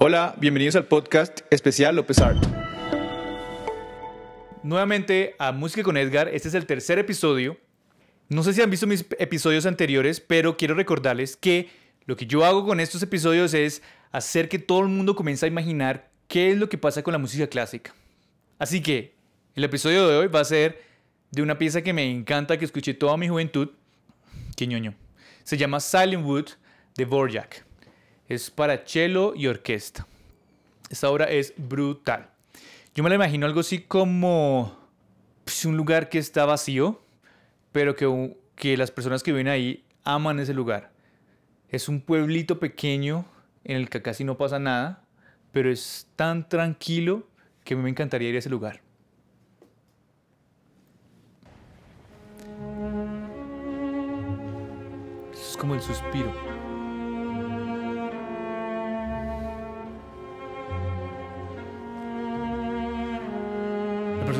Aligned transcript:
Hola, 0.00 0.36
bienvenidos 0.38 0.76
al 0.76 0.84
podcast 0.84 1.40
especial 1.50 1.96
López 1.96 2.20
Art. 2.20 2.40
Nuevamente 4.62 5.34
a 5.40 5.50
Música 5.50 5.82
con 5.82 5.96
Edgar, 5.96 6.28
este 6.28 6.46
es 6.46 6.54
el 6.54 6.66
tercer 6.66 7.00
episodio. 7.00 7.56
No 8.28 8.44
sé 8.44 8.52
si 8.52 8.62
han 8.62 8.70
visto 8.70 8.86
mis 8.86 9.04
episodios 9.18 9.66
anteriores, 9.66 10.20
pero 10.20 10.56
quiero 10.56 10.76
recordarles 10.76 11.36
que 11.36 11.70
lo 12.06 12.14
que 12.14 12.26
yo 12.26 12.44
hago 12.44 12.64
con 12.64 12.78
estos 12.78 13.02
episodios 13.02 13.54
es 13.54 13.82
hacer 14.12 14.48
que 14.48 14.60
todo 14.60 14.82
el 14.82 14.88
mundo 14.88 15.16
comience 15.16 15.46
a 15.46 15.48
imaginar 15.48 16.08
qué 16.28 16.52
es 16.52 16.58
lo 16.58 16.68
que 16.68 16.78
pasa 16.78 17.02
con 17.02 17.10
la 17.10 17.18
música 17.18 17.48
clásica. 17.48 17.92
Así 18.60 18.80
que 18.80 19.16
el 19.56 19.64
episodio 19.64 20.06
de 20.06 20.16
hoy 20.16 20.28
va 20.28 20.38
a 20.38 20.44
ser 20.44 20.80
de 21.32 21.42
una 21.42 21.58
pieza 21.58 21.82
que 21.82 21.92
me 21.92 22.08
encanta, 22.08 22.56
que 22.56 22.64
escuché 22.64 22.94
toda 22.94 23.16
mi 23.16 23.26
juventud. 23.26 23.70
Qué 24.56 24.68
ñoño. 24.68 24.94
Se 25.42 25.56
llama 25.56 25.80
Silent 25.80 26.24
Wood 26.24 26.50
de 26.94 27.04
Borjak. 27.04 27.67
Es 28.28 28.50
para 28.50 28.84
cello 28.86 29.34
y 29.34 29.46
orquesta. 29.46 30.06
Esta 30.90 31.10
obra 31.10 31.24
es 31.26 31.54
brutal. 31.56 32.30
Yo 32.94 33.02
me 33.02 33.08
la 33.08 33.16
imagino 33.16 33.46
algo 33.46 33.60
así 33.60 33.80
como 33.80 34.76
pues, 35.44 35.64
un 35.64 35.76
lugar 35.76 36.08
que 36.08 36.18
está 36.18 36.44
vacío, 36.44 37.00
pero 37.72 37.96
que, 37.96 38.76
las 38.76 38.90
personas 38.90 39.22
que 39.22 39.32
viven 39.32 39.48
ahí 39.48 39.84
aman 40.04 40.40
ese 40.40 40.54
lugar. 40.54 40.90
Es 41.68 41.88
un 41.88 42.00
pueblito 42.00 42.58
pequeño 42.58 43.24
en 43.64 43.76
el 43.76 43.88
que 43.88 44.02
casi 44.02 44.24
no 44.24 44.36
pasa 44.36 44.58
nada, 44.58 45.04
pero 45.52 45.70
es 45.70 46.08
tan 46.16 46.48
tranquilo 46.48 47.26
que 47.64 47.76
me 47.76 47.90
encantaría 47.90 48.30
ir 48.30 48.36
a 48.36 48.38
ese 48.38 48.50
lugar. 48.50 48.80
es 55.32 55.56
como 55.56 55.74
el 55.74 55.80
suspiro. 55.80 56.77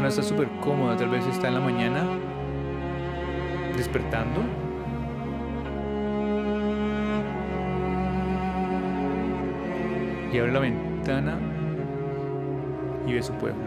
Está 0.08 0.22
súper 0.22 0.48
cómoda, 0.64 0.96
tal 0.96 1.10
vez 1.10 1.26
está 1.26 1.48
en 1.48 1.54
la 1.54 1.60
mañana 1.60 2.02
despertando. 3.76 4.40
Y 10.32 10.38
abre 10.38 10.52
la 10.52 10.60
ventana 10.60 11.38
y 13.06 13.12
ve 13.12 13.22
su 13.22 13.34
pueblo. 13.34 13.60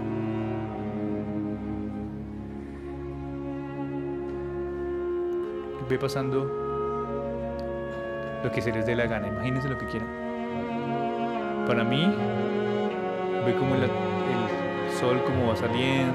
Ve 5.88 6.00
pasando 6.00 6.46
lo 8.44 8.52
que 8.52 8.62
se 8.64 8.72
les 8.72 8.88
dé 8.88 8.96
la 8.96 9.06
gana, 9.06 9.28
imagínense 9.28 9.70
lo 9.70 9.78
que 9.78 9.86
quieran. 9.86 10.10
Para 11.68 11.84
mí, 11.84 12.12
ve 13.46 13.56
como 13.56 13.76
el, 13.76 13.84
el 13.84 14.41
sol 15.02 15.22
como 15.24 15.48
va 15.48 15.56
saliendo. 15.56 16.14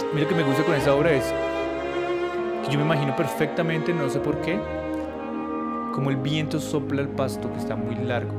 A 0.00 0.14
mí 0.14 0.20
lo 0.20 0.26
que 0.26 0.34
me 0.34 0.42
gusta 0.42 0.64
con 0.64 0.74
esta 0.74 0.94
obra 0.94 1.12
es 1.12 1.32
que 2.64 2.72
yo 2.72 2.78
me 2.78 2.86
imagino 2.86 3.14
perfectamente, 3.14 3.92
no 3.92 4.08
sé 4.08 4.18
por 4.18 4.40
qué, 4.40 4.58
como 5.92 6.08
el 6.08 6.16
viento 6.16 6.58
sopla 6.58 7.02
el 7.02 7.08
pasto 7.08 7.52
que 7.52 7.58
está 7.58 7.76
muy 7.76 7.94
largo. 7.96 8.32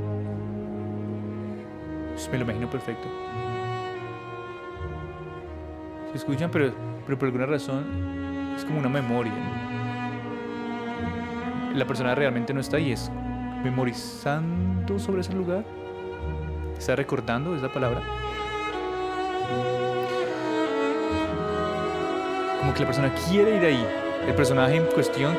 Pues 2.13 2.27
me 2.31 2.39
lo 2.39 2.45
imagino 2.45 2.67
perfecto. 2.67 3.07
Se 6.11 6.17
escuchan, 6.17 6.49
pero, 6.49 6.73
pero 7.05 7.19
por 7.19 7.27
alguna 7.27 7.45
razón 7.45 8.55
es 8.57 8.65
como 8.65 8.79
una 8.79 8.89
memoria. 8.89 9.33
La 11.75 11.85
persona 11.85 12.15
realmente 12.15 12.53
no 12.53 12.61
está 12.61 12.77
ahí, 12.77 12.91
es 12.91 13.11
memorizando 13.63 14.97
sobre 14.97 15.21
ese 15.21 15.33
lugar. 15.33 15.84
Está 16.77 16.95
recordando, 16.95 17.55
esa 17.55 17.69
palabra. 17.69 18.01
Como 22.59 22.73
que 22.73 22.79
la 22.81 22.85
persona 22.85 23.13
quiere 23.27 23.57
ir 23.57 23.65
ahí. 23.65 23.87
El 24.27 24.33
personaje 24.33 24.75
en 24.75 24.85
cuestión 24.85 25.37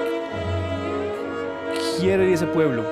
quiere 1.98 2.24
ir 2.24 2.30
a 2.30 2.34
ese 2.34 2.46
pueblo. 2.46 2.84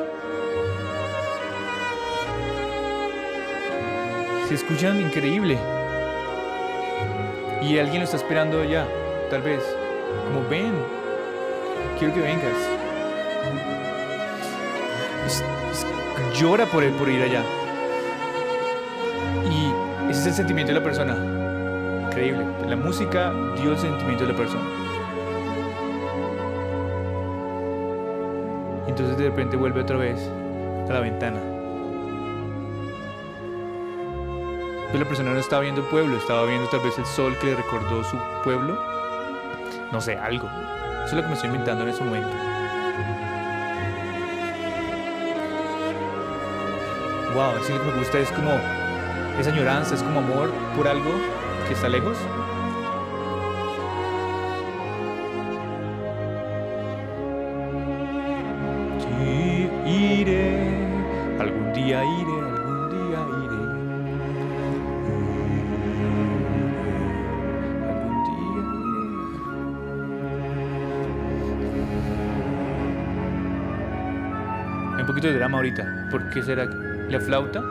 Se 4.49 4.55
escuchan 4.55 5.01
increíble. 5.01 5.59
Y 7.63 7.79
alguien 7.79 8.01
lo 8.01 8.05
está 8.05 8.17
esperando 8.17 8.61
allá, 8.61 8.87
tal 9.31 9.43
vez. 9.43 9.63
Como 10.27 10.49
ven, 10.49 10.75
quiero 11.99 12.13
que 12.15 12.21
vengas. 12.21 12.57
Llora 16.35 16.67
por, 16.67 16.85
por 16.93 17.09
ir 17.09 17.23
allá. 17.23 17.43
Y 19.51 20.11
ese 20.11 20.21
es 20.21 20.27
el 20.27 20.35
sentimiento 20.35 20.73
de 20.73 20.79
la 20.79 20.85
persona. 20.85 21.17
Increíble. 22.07 22.47
La 22.69 22.77
música 22.77 23.33
dio 23.57 23.73
el 23.73 23.79
sentimiento 23.79 24.25
de 24.27 24.33
la 24.33 24.39
persona. 24.39 24.65
Entonces 28.87 29.17
de 29.17 29.25
repente 29.25 29.57
vuelve 29.57 29.81
otra 29.81 29.97
vez 29.97 30.31
a 30.89 30.93
la 30.93 31.01
ventana. 31.01 31.41
Pero 34.87 35.03
la 35.03 35.09
persona 35.09 35.33
no 35.33 35.41
estaba 35.41 35.63
viendo 35.63 35.83
pueblo, 35.91 36.17
estaba 36.17 36.45
viendo 36.45 36.69
tal 36.69 36.81
vez 36.81 36.97
el 36.99 37.05
sol 37.07 37.37
que 37.41 37.49
le 37.49 37.57
recordó 37.57 38.05
su 38.05 38.17
pueblo. 38.45 38.79
No 39.91 40.01
sé, 40.01 40.17
algo. 40.17 40.49
Eso 41.05 41.07
es 41.07 41.13
lo 41.15 41.23
que 41.23 41.29
me 41.29 41.35
estoy 41.35 41.51
inventando 41.51 41.83
en 41.83 41.91
ese 41.91 42.05
momento. 42.05 42.31
Wow, 47.35 47.57
así 47.61 47.73
lo 47.73 47.81
que 47.81 47.91
me 47.91 47.99
gusta 47.99 48.19
es 48.21 48.31
como 48.31 48.53
esa 49.39 49.51
añoranza, 49.51 49.95
es 49.95 50.03
como 50.03 50.21
amor 50.21 50.51
por 50.77 50.89
algo 50.89 51.11
que 51.67 51.75
está 51.75 51.89
lejos. 51.89 52.17
Iré, 59.87 60.77
algún 61.39 61.73
día 61.75 62.03
iré, 62.05 62.33
algún 62.41 62.89
día 62.91 63.21
iré. 63.45 63.61
Algún 67.91 68.25
día 68.25 68.43
iré. 68.51 68.65
Hay 74.95 75.01
un 75.01 75.07
poquito 75.07 75.27
de 75.29 75.35
drama 75.35 75.59
ahorita. 75.59 76.09
¿Por 76.11 76.31
qué 76.31 76.43
será 76.43 76.65
la 76.65 77.21
flauta 77.21 77.63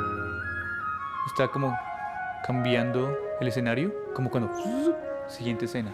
está 1.27 1.47
como 1.47 1.77
cambiando 2.45 3.17
el 3.39 3.47
escenario? 3.47 3.93
Como 4.13 4.29
cuando... 4.29 4.51
Siguiente 5.27 5.65
escena. 5.65 5.91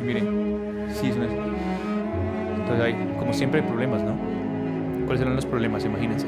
Y 0.00 0.04
miren, 0.04 0.88
sí, 0.92 1.08
es 1.08 1.16
una... 1.16 1.26
Entonces 1.26 2.84
hay, 2.84 3.16
como 3.18 3.32
siempre 3.32 3.60
hay 3.60 3.66
problemas, 3.66 4.02
¿no? 4.02 4.16
¿Cuáles 5.06 5.20
serán 5.20 5.36
los 5.36 5.46
problemas? 5.46 5.84
Imagínense. 5.84 6.26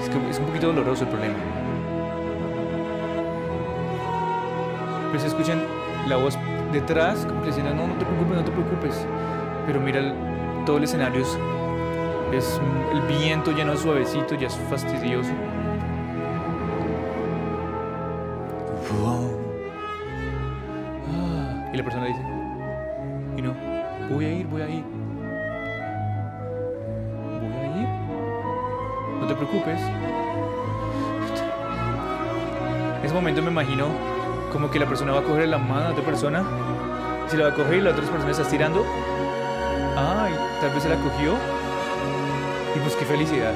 Es, 0.00 0.08
que 0.08 0.30
es 0.30 0.38
un 0.38 0.46
poquito 0.46 0.68
doloroso 0.68 1.04
el 1.04 1.10
problema. 1.10 1.34
Pero 5.08 5.20
se 5.20 5.26
escuchan 5.26 5.62
la 6.08 6.16
voz 6.16 6.38
detrás, 6.72 7.26
como 7.26 7.42
que 7.42 7.48
diciendo, 7.48 7.74
no, 7.74 7.88
no 7.88 7.94
te 7.94 8.04
preocupes, 8.04 8.36
no 8.36 8.44
te 8.44 8.50
preocupes. 8.50 9.06
Pero 9.66 9.80
mira, 9.80 10.14
todo 10.64 10.78
el 10.78 10.84
escenario 10.84 11.20
es, 11.20 11.38
es 12.32 12.60
el 12.92 13.02
viento 13.02 13.52
ya 13.52 13.64
no 13.64 13.72
es 13.72 13.80
suavecito, 13.80 14.34
ya 14.34 14.46
es 14.46 14.56
fastidioso. 14.70 15.30
Ah, 21.10 21.70
Y 21.72 21.76
la 21.76 21.84
persona 21.84 22.06
dice, 22.06 22.20
y 23.36 23.42
no, 23.42 23.54
voy 24.10 24.24
a 24.24 24.32
ir, 24.32 24.46
voy 24.46 24.62
a 24.62 24.68
ir. 24.68 24.84
Voy 27.40 27.56
a 27.56 27.80
ir. 27.80 27.88
No 29.20 29.26
te 29.26 29.34
preocupes. 29.34 29.80
En 32.98 33.06
ese 33.06 33.14
momento 33.14 33.42
me 33.42 33.50
imagino 33.50 33.86
como 34.52 34.70
que 34.70 34.78
la 34.78 34.86
persona 34.86 35.12
va 35.12 35.20
a 35.20 35.22
coger 35.22 35.48
la 35.48 35.58
mano 35.58 35.86
a 35.86 35.90
otra 35.90 36.04
persona. 36.04 36.44
Si 37.28 37.36
la 37.36 37.44
va 37.44 37.50
a 37.50 37.54
coger 37.54 37.74
y 37.74 37.80
la 37.80 37.90
otra 37.90 38.04
persona 38.04 38.30
está 38.30 38.42
estirando. 38.42 38.84
Ay, 39.96 40.34
tal 40.60 40.70
vez 40.74 40.82
se 40.82 40.88
la 40.88 40.96
cogió. 40.96 41.61
Y 42.74 42.78
pues 42.80 42.96
qué 42.96 43.04
felicidad. 43.04 43.54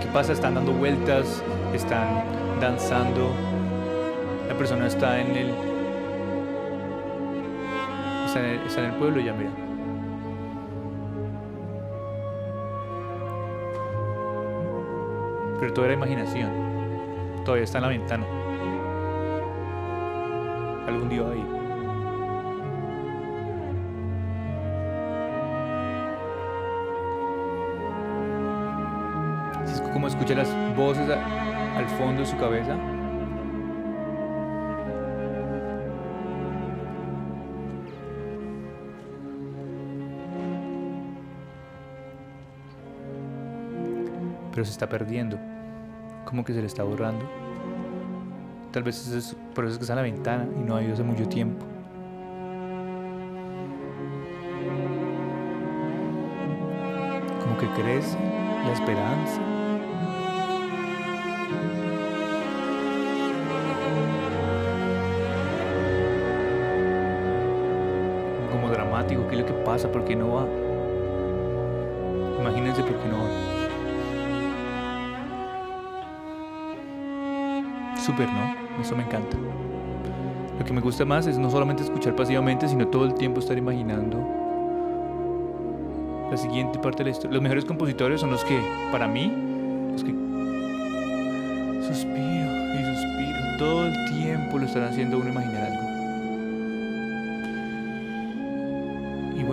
¿Qué 0.00 0.06
pasa? 0.12 0.32
Están 0.32 0.54
dando 0.54 0.72
vueltas, 0.72 1.42
están 1.72 2.24
danzando. 2.60 3.30
La 4.48 4.54
persona 4.54 4.86
está 4.86 5.20
en 5.20 5.30
el. 5.36 5.54
Está 8.26 8.40
en 8.40 8.44
el, 8.46 8.66
está 8.66 8.84
en 8.84 8.94
pueblo 8.94 9.20
ya, 9.20 9.32
mira. 9.32 9.50
Pero 15.60 15.72
todo 15.72 15.84
era 15.86 15.94
imaginación. 15.94 16.50
Todavía 17.44 17.64
está 17.64 17.78
en 17.78 17.82
la 17.82 17.88
ventana. 17.88 18.26
algún 20.86 21.08
día 21.08 21.22
va 21.22 21.32
a 21.32 21.36
ir. 21.36 21.63
Como 29.94 30.08
escucha 30.08 30.34
las 30.34 30.52
voces 30.76 31.08
al 31.08 31.88
fondo 31.90 32.22
de 32.22 32.26
su 32.26 32.36
cabeza. 32.36 32.76
Pero 44.50 44.64
se 44.64 44.72
está 44.72 44.88
perdiendo. 44.88 45.38
Como 46.24 46.44
que 46.44 46.52
se 46.52 46.60
le 46.60 46.66
está 46.66 46.82
borrando. 46.82 47.24
Tal 48.72 48.82
vez 48.82 49.06
es 49.06 49.36
por 49.54 49.64
eso 49.64 49.74
es 49.74 49.78
que 49.78 49.84
está 49.84 49.92
en 49.92 49.96
la 49.98 50.02
ventana 50.02 50.48
y 50.60 50.64
no 50.64 50.74
ha 50.74 50.82
ido 50.82 50.94
hace 50.94 51.04
mucho 51.04 51.28
tiempo. 51.28 51.64
Como 57.40 57.56
que 57.58 57.68
crece 57.80 58.18
la 58.64 58.72
esperanza. 58.72 59.63
Como 69.04 69.24
dramático, 69.24 69.28
¿qué 69.28 69.34
es 69.34 69.40
lo 69.40 69.46
que 69.46 69.52
pasa? 69.64 69.90
¿Por 69.90 70.04
qué 70.04 70.16
no 70.16 70.34
va? 70.34 70.46
Imagínense 72.40 72.82
por 72.82 72.96
qué 72.96 73.08
no 73.08 73.18
va. 73.18 73.28
Súper, 77.98 78.28
¿no? 78.28 78.54
Eso 78.80 78.96
me 78.96 79.02
encanta. 79.02 79.36
Lo 80.58 80.64
que 80.64 80.72
me 80.72 80.80
gusta 80.80 81.04
más 81.04 81.26
es 81.26 81.38
no 81.38 81.50
solamente 81.50 81.82
escuchar 81.82 82.14
pasivamente, 82.14 82.68
sino 82.68 82.86
todo 82.88 83.04
el 83.04 83.14
tiempo 83.14 83.40
estar 83.40 83.58
imaginando 83.58 84.18
la 86.30 86.36
siguiente 86.36 86.78
parte 86.78 86.98
de 86.98 87.04
la 87.04 87.10
historia. 87.10 87.34
Los 87.34 87.42
mejores 87.42 87.64
compositores 87.64 88.20
son 88.20 88.30
los 88.30 88.44
que, 88.44 88.60
para 88.92 89.08
mí, 89.08 89.32
los 89.92 90.04
que 90.04 90.12
suspiro 91.82 92.52
y 92.74 92.84
suspiro. 92.94 93.38
Todo 93.58 93.86
el 93.86 93.94
tiempo 94.20 94.58
lo 94.58 94.66
están 94.66 94.84
haciendo 94.84 95.18
uno 95.18 95.30
imaginar 95.30 95.72
algo. 95.72 95.93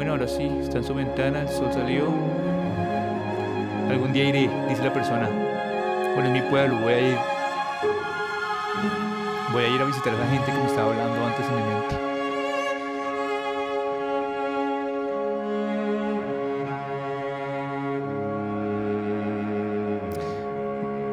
Bueno, 0.01 0.13
ahora 0.13 0.27
sí, 0.27 0.49
está 0.59 0.79
en 0.79 0.83
su 0.83 0.95
ventana, 0.95 1.41
el 1.43 1.47
sol 1.47 1.71
salió. 1.71 2.05
Algún 3.87 4.11
día 4.11 4.23
iré, 4.23 4.49
dice 4.67 4.83
la 4.83 4.91
persona. 4.91 5.29
Bueno, 6.15 6.31
mi 6.31 6.41
pueblo, 6.41 6.75
voy 6.79 6.93
a 6.93 7.07
ir. 7.07 7.17
Voy 9.53 9.63
a 9.63 9.67
ir 9.67 9.79
a 9.79 9.85
visitar 9.85 10.11
a 10.11 10.17
la 10.17 10.25
gente 10.25 10.51
que 10.51 10.57
me 10.57 10.65
estaba 10.65 10.89
hablando 10.89 11.23
antes 11.23 11.45
en 11.45 11.55
mi 11.55 11.61
mente. 11.61 11.95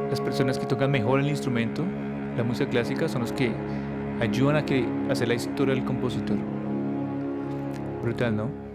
Las 0.08 0.20
personas 0.22 0.58
que 0.58 0.64
tocan 0.64 0.90
mejor 0.90 1.20
el 1.20 1.28
instrumento, 1.28 1.84
la 2.38 2.42
música 2.42 2.70
clásica, 2.70 3.06
son 3.06 3.20
los 3.20 3.34
que 3.34 3.52
ayudan 4.18 4.56
a, 4.56 4.64
que, 4.64 4.88
hacer 5.10 5.28
la 5.28 5.34
historia 5.34 5.74
del 5.74 5.84
compositor. 5.84 6.38
Brutal, 8.02 8.34
¿no? 8.34 8.67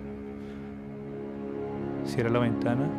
Cierra 2.05 2.29
la 2.29 2.39
ventana. 2.39 2.89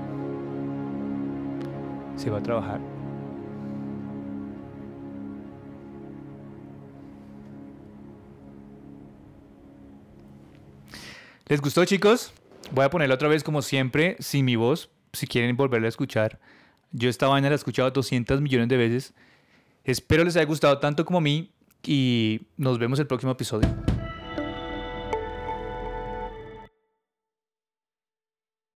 Se 2.17 2.31
va 2.31 2.39
a 2.39 2.43
trabajar. 2.43 2.81
¿Les 11.47 11.61
gustó, 11.61 11.85
chicos? 11.85 12.33
Voy 12.73 12.85
a 12.85 12.91
ponerla 12.91 13.15
otra 13.15 13.29
vez 13.29 13.45
como 13.45 13.61
siempre, 13.61 14.17
sin 14.19 14.45
mi 14.45 14.57
voz, 14.57 14.91
si 15.13 15.27
quieren 15.27 15.57
volverla 15.57 15.87
a 15.87 15.91
escuchar. 15.91 16.41
Yo 16.91 17.09
esta 17.11 17.29
vaina 17.29 17.49
la 17.49 17.55
he 17.55 17.57
escuchado 17.57 17.91
200 17.91 18.41
millones 18.41 18.69
de 18.69 18.77
veces. 18.77 19.15
Espero 19.85 20.25
les 20.25 20.37
haya 20.37 20.47
gustado 20.47 20.79
tanto 20.79 21.05
como 21.05 21.19
a 21.19 21.21
mí 21.21 21.53
y 21.83 22.47
nos 22.57 22.79
vemos 22.79 22.99
el 22.99 23.07
próximo 23.07 23.33
episodio. 23.33 23.69